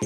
[0.00, 0.04] は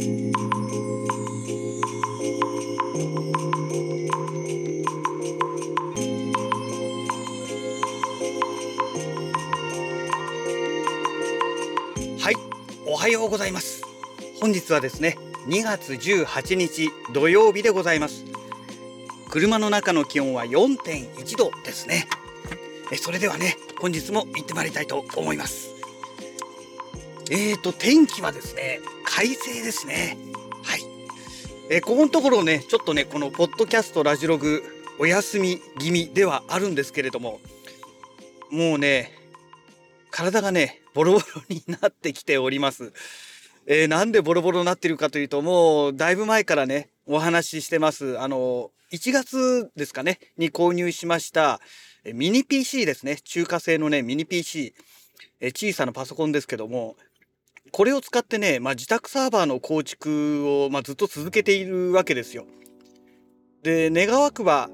[12.31, 12.35] い
[12.87, 13.83] おはようございます。
[14.41, 18.25] 本日はですね2月18日土曜日でございます。
[19.29, 22.07] 車の中の気温は4.1度ですね。
[22.91, 25.69] えそれではね本日も行ってまいりたいと思います。
[27.31, 28.81] えーと天気はですね
[29.15, 30.17] 快晴ですね
[30.65, 30.81] はい
[31.71, 34.63] えここのところねちょっとねこのポッドキャストラジログ
[34.99, 37.39] お休み気味ではあるんですけれども
[38.51, 39.13] もうね
[40.11, 42.93] 体がねボロボロになってきております。
[43.67, 48.19] えー、なんでボロボロになってるかというと、もうだいぶ前からね、お話ししてます。
[48.19, 51.61] あの、1月ですかね、に購入しました、
[52.13, 53.17] ミニ PC ですね。
[53.25, 54.75] 中華製のね、ミニ PC。
[55.41, 56.97] え小さなパソコンですけども、
[57.71, 62.47] これを使ってね、まあ、自宅サーバーの構築を、まあ、ずっと続けているわけですよ。
[63.63, 64.69] で、願わくば、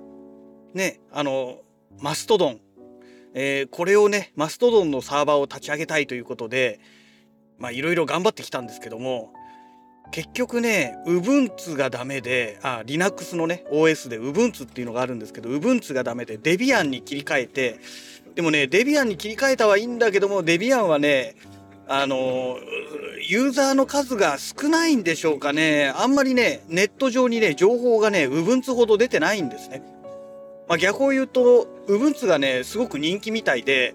[0.75, 1.61] ね、あの、
[2.01, 2.61] マストドン、
[3.35, 6.81] えー、これをねマストドンのサーバーを立ち上げたいということで
[7.73, 9.33] いろいろ頑張ってきたんですけども
[10.13, 17.81] 結局ね Ubuntu がダメであ Linux のね OS で Ubuntu っていうのがあるんですけど Ubuntu がダメで Debian に切り替えて
[18.37, 21.35] でもね Debian に切り替えたはいいんだけども Debian はね
[21.89, 22.59] あの
[23.27, 29.83] ユーザーの数が少ないんでしょうかねあんまりねネット上にね情報がね Ubuntu ほど出てないんですね。
[30.69, 33.95] まあ、逆を言うと、ウブンツがね、すごく人気みたいで、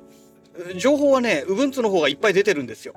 [0.76, 2.96] 情報はね、ウブンツの方がいっぱい出てるんですよ。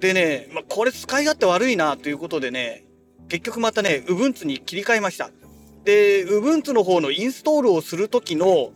[0.00, 2.84] でね、まあ、これ使い勝手悪いなということでね、
[3.28, 5.30] 結局またね、ウブンツに切り替えました。
[5.84, 8.72] で、ウブンツの方のインストールをする時の、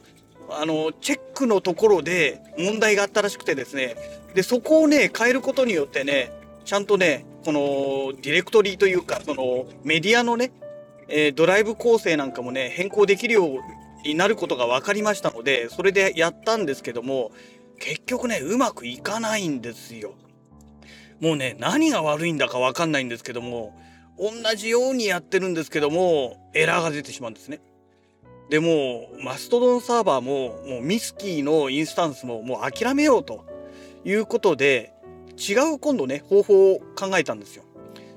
[0.51, 3.97] あの、チェックのところで問題があったらしくてですね、
[4.35, 6.33] で、そこをね、変えることによってね、
[6.65, 10.53] ちゃんとね、このディレクトリーというか、そのメディアのね、
[11.09, 13.61] えー、ドライブ構成なんかもね、変更できるよう
[14.07, 17.33] になることが分かりましたので、それでやったんですけども、
[17.79, 20.15] 結局ね、うまくいかないんですよ。
[21.21, 23.79] もうね、何が悪いんだか分かんないんですけども、
[24.19, 27.61] 同じようにやってるんですけども、エラーが出てしまうんですね。
[28.51, 33.45] でも、マストドンサーバーも、もうミスキーのインスタンスももう諦めようと
[34.05, 34.93] いうことで、
[35.37, 37.65] 違う今度ね、方法を考えたんですよ。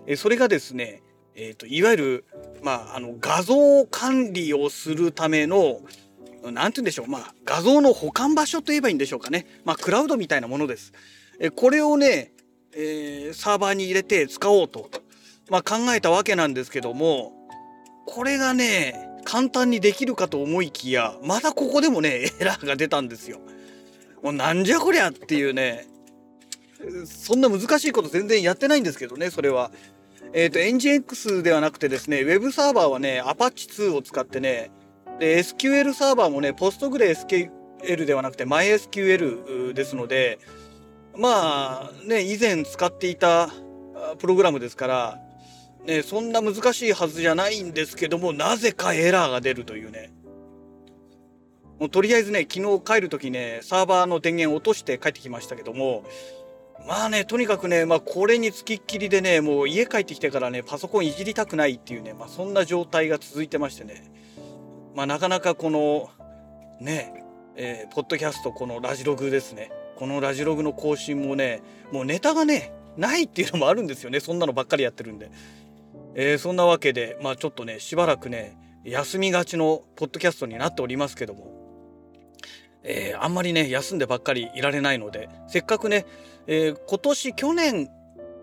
[0.07, 1.01] えそれがですね、
[1.35, 2.25] えーと、いわゆる、
[2.62, 5.81] まあ、あの画像管理をするための
[6.44, 10.94] 何て言うんでしょう、まあ、画像の保管場所といえばいいんでしょうかね、まあ、クラウドみたいなものです。
[11.40, 12.31] えこれをね、
[12.73, 14.90] えー、サーバーに入れて使おうと、
[15.50, 17.34] まあ、考えたわけなんですけども
[18.06, 23.40] これがね簡単にできるかと思いきやまたここでもねエラーが出たんですよ。
[24.25, 25.85] もうなんじゃこりゃっていうね
[27.05, 29.69] そんな難しいこと全然やってないんですけどねそれは。
[30.33, 34.71] えっ、ー、と、エンジン X ではなくてですね、Web サーバーはね、Apache 2を使ってね、
[35.19, 40.39] で、SQL サーバーもね、PostgreSQL ではなくて MySQL ですので、
[41.15, 43.49] まあ、ね、以前使っていた
[44.17, 45.19] プログラムですから、
[45.85, 50.11] ね、そんな難しいはずじゃないんですけども、なぜかエラーが出るというね。
[51.79, 56.03] もうとりあえずね、昨日帰る時ね、サーバーの電源落として帰ってきましたけども、
[56.87, 64.03] まあね、とにかくね、まあ、これにつきっきりでね、もう家帰ってきてからね、パソコンいじりたくないっていうね、まあ、そんな状態が続いてましてね、
[64.95, 66.09] まあ、なかなかこの、
[66.79, 67.23] ね、
[67.55, 71.61] えー、ポッドキャスト、このラジログですね、このラジログの更新もね、
[71.91, 75.31] もうネタがね、ないっていうのもあるんですよね、そんなのばっかりやってるんで。
[76.15, 81.54] えー、そんなわけで、まあちょっとね、しばらくね、休みがちのポッドキャストになっておりますけども、
[82.88, 86.06] えー、あんまりね、休んでばっかりいられないので、せっかくね、
[86.47, 87.90] えー、今年、去年、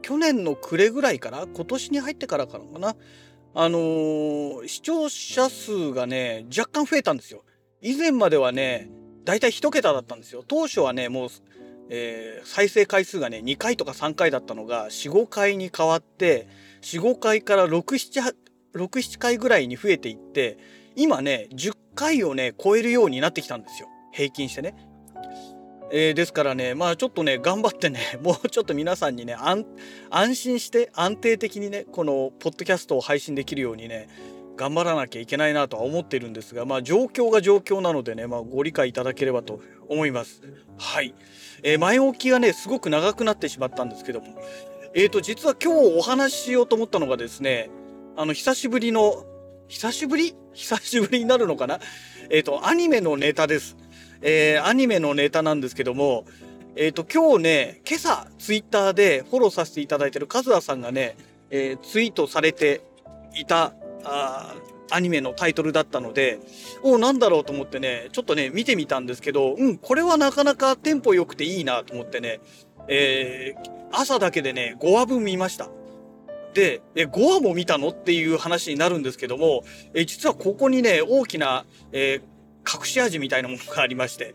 [0.02, 2.96] 去年の暮れぐらいから今年に入ってからかな
[3.54, 7.44] あのー、視聴者数がね、若干増えたんですよ。
[7.80, 8.90] 以前まではね、
[9.24, 10.42] だいたい1桁だったんですよ。
[10.46, 11.28] 当初はね、もう、
[11.88, 16.48] えー、再生回数がね、2回とか3回だったのが、4、5回に変わって、
[16.80, 18.34] 4、5回から6、7、
[18.74, 20.58] 6、7回ぐらいに増えていって、
[20.96, 23.88] 今ね、10回をね、超えるようになってきたんですよ。
[24.12, 24.74] 平均してね。
[25.94, 29.66] えー、ですからね、まあちょっとね、頑張ってね、 もうちょっと皆さんにね、安
[30.34, 34.08] 心して安定的にね、このポッドキャストを配信できるようにね、
[34.56, 40.40] 頑張らなきゃいけないなとは思ってるんですが、まあ状況が状況なのでね、まあご理解いただければと思います。
[40.78, 41.14] はい。
[41.62, 44.40] えー、前置きがね、すごく長くなってしまったんですけども、
[44.94, 47.70] えーと、実は今日お話ししようと思ったのがですね、
[48.16, 49.24] あの、久しぶりの、
[49.68, 50.34] 久しぶり？
[50.52, 51.80] 久しぶりになるのかな？
[52.30, 53.76] えっ、ー、と、アニメのネタです。
[54.22, 56.24] えー、アニメのネタなんですけども、
[56.76, 61.16] えっ、ー、と、今日ね、今朝、ツイッターでフォローさせていただいてるカズアさんがね、
[61.50, 62.80] えー、ツイートされて
[63.34, 63.74] いた
[64.04, 64.54] あ
[64.90, 66.38] アニメのタイトルだったので、
[66.82, 72.40] おなんだろうと思ってね、ちょっとね、見てみたんですけど、うん、これはなかなかテンポ良くていいなと思ってね、
[72.88, 75.68] えー、朝だけでね、5話分見ました。
[76.54, 79.64] で、え、5話も見たのっていう話になるんですけども、
[79.94, 82.22] え、実はここにね、大きな、えー、
[82.66, 84.34] 隠し味みたいなものがありまして、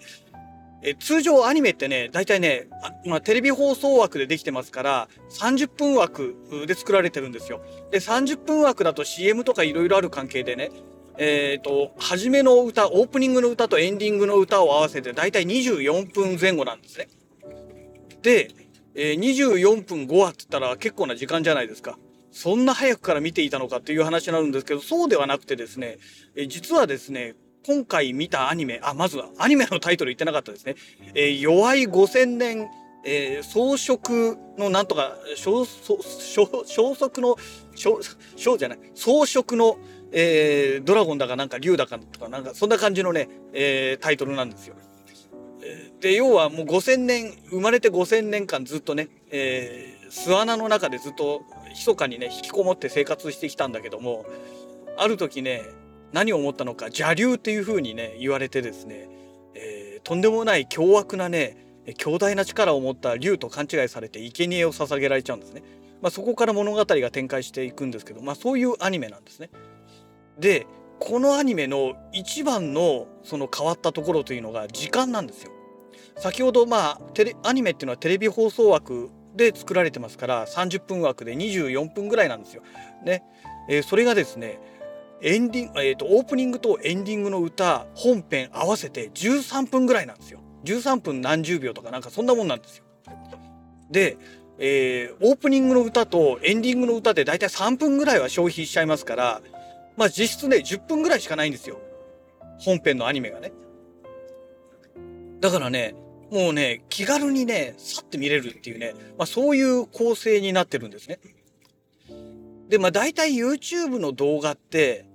[0.84, 2.68] え通常アニメってね、大体ね、
[3.06, 6.36] まあ、テレビ放送枠でできてますから、30分枠
[6.68, 7.62] で作られてるんですよ。
[7.92, 10.70] で、30分枠だと CM とかいろいろある関係でね、
[11.18, 17.08] えっ、ー、と、初めの歌、オープニングの歌とエンディングの歌を合わせて大体24分前後なんですね。
[18.22, 18.52] で、
[18.94, 21.98] えー、24分5話って言ったら結構な時間じゃないですか。
[22.32, 25.98] そんな早くから見ていたのかっていう話になるんですけど、そうではなくてですね、
[26.36, 27.36] えー、実はですね、
[27.68, 30.76] 今回見たアニメ、あ、まずはアニメのタイトル言ってなかったですね。
[31.14, 32.70] えー、弱い5000年、
[33.04, 37.36] えー、装飾のなんとか、消息の、
[37.76, 39.78] 小じゃない、装飾の、
[40.14, 44.76] えー、ドラゴンだかなんか竜だかとかなんかそんな感じのね、えー、タイトルなんですよ。
[46.00, 54.26] で、要はもう5000年、生まれて5000年間ずっとね、えー、巣穴の中でずっと密かにね、引きこもって生活してきたんだけども、
[54.96, 55.64] ある時ね、
[56.14, 59.08] 何を思ったのか邪竜っていう風にね言われてですね、
[59.56, 61.58] えー、とんでもない凶悪なね
[61.98, 65.64] 強大な力を持った竜と勘違いされて生贄を捧げられちゃうんですね。
[66.02, 69.50] まあ、そこから物語が展開していくんですけど、まあ、そういうアニメなんですね。
[70.38, 70.68] で
[71.00, 75.52] このアニメの一番のその変わったところというのが時間なんですよ。
[76.18, 82.64] 先ほどまあテレアニメっていうのはテレビ放送枠で作られてますから30分枠で24分ぐらいなんですよ。
[83.06, 83.24] ね、
[83.70, 84.60] えー、それがですね
[85.22, 90.40] エンディング、えーと、オープニングとエンディングの歌本編合わせて13分ぐらいなんですよ。
[90.66, 92.84] 13分何十秒とかなんかそんなもんなんですよ。
[93.90, 94.18] で、
[94.60, 99.42] えー、オープニングの歌とエンディングの歌でだいたい3分ぐらいは消費しちゃいますから
[99.96, 101.80] まあ実質ね10分ぐらいしかないんですよ。
[102.60, 103.52] 本編のアニメがね。
[105.40, 105.96] だからね
[106.32, 111.20] もうね気軽にねさって見れるっていうね、まあ、そういう構成になってるんですね。
[112.70, 115.07] でまあ大体 YouTube の動画って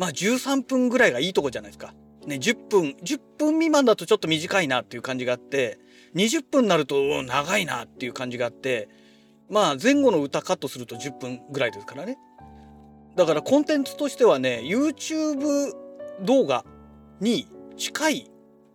[0.00, 1.92] まあ13分ぐらいがいいとこじゃないですか。
[2.26, 5.78] ね、10分、10分未満だとちょっと短いなっていう感じがあって、
[6.14, 8.88] 20分になると長いなっていう感じがあって、
[9.50, 12.16] まあ前後の歌カットすると10分ぐらいですからね。
[13.14, 15.74] だからコンテンツとしてはね、YouTube
[16.22, 16.64] 動画
[17.20, 17.46] に
[17.76, 18.30] 近い、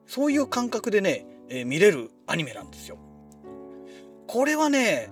[0.05, 2.99] そういう感覚でね、えー、見れるアニメなんですよ。
[4.27, 5.09] これはね、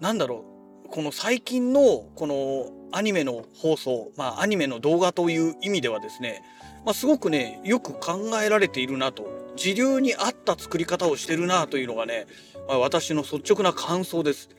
[0.00, 0.55] なんだろう、
[0.86, 6.42] この最近のこのアニメの放送、まあ、アニメの動画という意味ではですね、
[6.84, 12.26] まあ、すごくねよく考えられているなと時流に合った作り方をしてるなというのがね、
[12.68, 14.50] まあ、私の率直な感想です。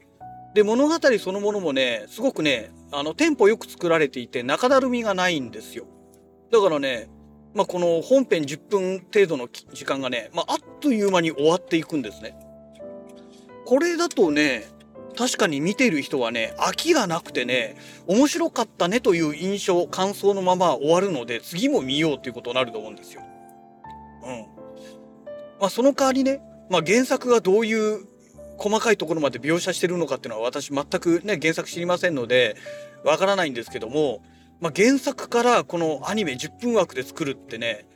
[0.54, 5.86] で物語そのものもねすごくねあのテンポよく作られていて中だるみがないんですよ。
[6.52, 7.10] だからね、
[7.54, 12.36] まあ、この本編10分程度の時間がね、まあ、あっという間に終わっていくんですね。
[13.66, 14.66] これだとね
[15.18, 17.76] 確かに見てる人はね、飽きがなくてね、
[18.06, 23.24] 面白かったねという印象、感想のまま終わるので、次も見ようっていうことになると思うんですよ。
[24.24, 24.46] うん。
[25.60, 28.06] まあその代わりね、まあ原作がどういう
[28.58, 32.56] 細かいところまで描写してるのかっていうのは私全くね、原作知りませんので、
[33.04, 34.22] わからないんですけども、
[34.60, 37.88] まあ原作からこのアニメ10分枠で作るってね、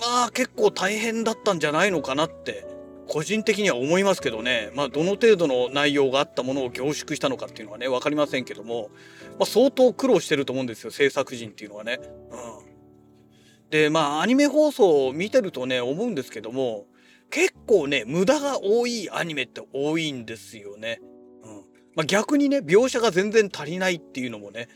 [0.00, 2.75] まあ結構大変だったんじゃないのかなって
[3.08, 8.90] 個人的には思いますけどね、まあ、どの程度の内容があったものを凝縮したのかっていうのはね分かりませんけども、
[9.38, 12.00] まあ、相当苦労してると思うんですよ制作陣っていうのはね。
[12.02, 16.86] うん、でまあアニメ放送を見てるとね思うんですけども
[17.30, 21.00] 結構ね無駄が多いアニメって多いんですよね。
[21.44, 21.56] うん
[21.94, 24.68] まあ、逆にね描写が全然足りないっていうのもね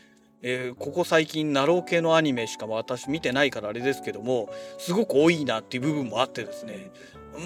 [0.43, 6.91] えー、ここ最近なろう系のアニメしか私見てないからあれですけどもすごく多いなっていう部分もあってですね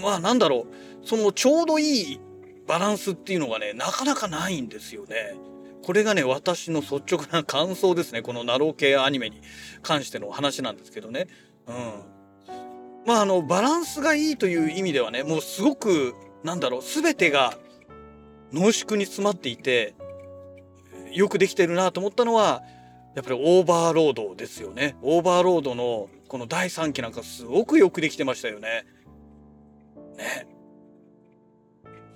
[0.02, 0.66] まあなんだろ
[1.04, 2.20] うそのちょうどいい
[2.68, 5.36] バランスっていうのがねなかなかないんですよね。
[5.84, 9.42] これがね私の率直な感想ですねこのなろう系アニメに
[9.84, 11.28] 関しての話なんですけどね。
[11.68, 11.75] うん、
[13.06, 17.56] まああのバランスがいいという意味ではねもうすごくなんだろう全てが
[18.52, 19.94] 濃縮に詰まっていて
[21.12, 22.64] よくできてるなと思ったのは
[23.15, 24.98] やっぱりオーバーロードですよね。
[25.01, 28.86] オーバーロードのこの第3期なんかすごくよくできてましたよね。
[30.17, 30.48] ね。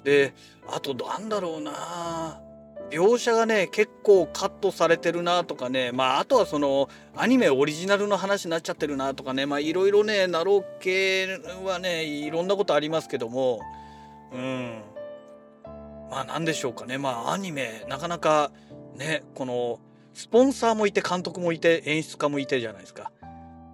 [0.03, 0.34] で、
[0.68, 2.41] あとなんだろうな
[2.89, 13.62] 描写がね、結構カットされてるなとかね、まああとはそのアニメオリジナルの話になっちゃってるなとかね、まあいろいろね、なろう系はね、いろんなことありますけども、
[14.34, 14.82] うん。
[16.12, 18.51] まあ何でしょうかね、まあアニメ、なかなか
[18.96, 19.79] ねこの
[20.13, 23.12] スポンサーもいて監督もいて演出家もいてじゃないですか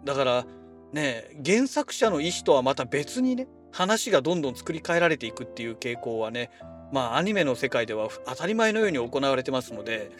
[0.04, 0.46] だから
[0.94, 6.50] ね原作者の意思とはまた別にね話がどんどん作り変えられていくっていう傾向はね
[6.92, 10.12] まあアニメの世界では当たり前のように行われてますので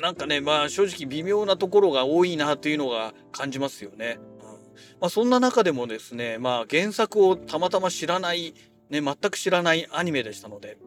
[0.00, 4.18] なんかねまあ正直微妙なところが多いなというのが感じますよね。
[4.42, 4.48] うん
[5.00, 8.54] まあ、そんな中でもですねまあ原作をたまたま知らない
[8.90, 10.78] ね全く知らないアニメでしたので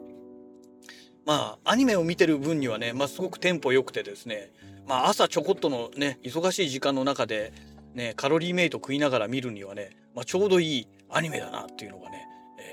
[1.27, 4.49] まあアニメを見てる分にはね、まあ、すごくテンポ良くてですね
[4.87, 7.51] まあ朝ちょこっとのね忙しい時間の中で
[7.93, 12.25] ねカロリーメイト食いながら見るにはね、まあ、ちょうどいいアニメだなっていうのがね、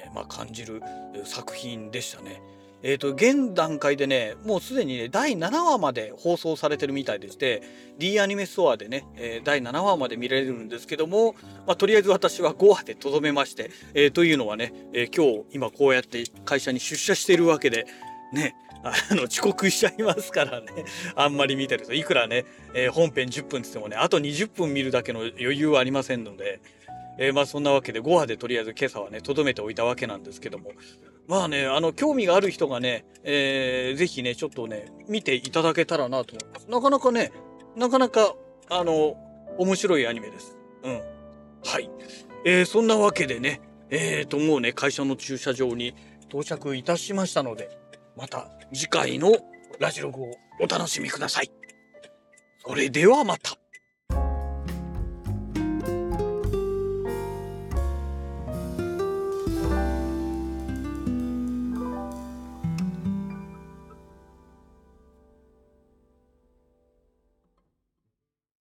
[0.07, 0.81] えー、まあ感じる
[1.25, 2.41] 作品でしたね。
[2.87, 7.63] えーと、現段階でねもうすでにね第7話まで放送されてるみたいでして
[7.99, 11.35] D アニメストアでね、えー、第7話まで見られるんですけども、
[11.67, 17.87] まあ、とりあえず私は5話でとどめまして、えー、というのはね、えー、今日今こうやって会社に出社しているわけで
[18.33, 20.67] ね あの遅刻しちゃいますからね
[21.17, 26.61] あんまり見てるといくらね、え本編10分つってもねあと20分見るだけの余裕はありませんので。
[27.17, 30.73] えー、まあそんなわけで5話でとりあえず今朝はね、とどめておいたわけなんですけども。
[31.27, 36.67] まあね、あの、興味がある人がね、えー、ぜひね、ちょっとね、見ていただけたらなと思います。
[36.69, 37.33] なかなかね、
[37.77, 38.35] なかなか、
[38.69, 39.17] あの、
[39.59, 40.57] 面白いアニメです。
[40.83, 41.01] うん。
[41.65, 41.89] はい。
[42.45, 45.95] えー、そんなわけでね、えーと、もうね、会社の駐車場に
[46.29, 47.71] 到着いたしましたので、
[48.17, 49.33] また次回の
[49.79, 50.27] ラジログを
[50.61, 51.51] お楽しみください。
[52.67, 53.57] それではまた。